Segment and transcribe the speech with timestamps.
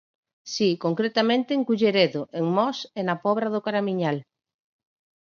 [0.53, 4.17] Si, concretamente en Culleredo, en Mos e na Pobra do Caramiñal.